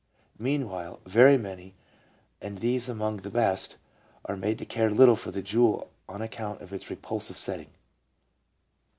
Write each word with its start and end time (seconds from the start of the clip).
Meanwhile, 0.39 0.99
very 1.05 1.37
many, 1.37 1.75
and 2.41 2.57
these 2.57 2.89
among 2.89 3.17
the 3.17 3.29
best, 3.29 3.77
are 4.25 4.35
made 4.35 4.57
to 4.57 4.65
care 4.65 4.89
little 4.89 5.15
for 5.15 5.29
the 5.29 5.43
jewel 5.43 5.91
on 6.09 6.23
account 6.23 6.61
of 6.61 6.73
its 6.73 6.89
repulsive 6.89 7.37
setting. 7.37 7.69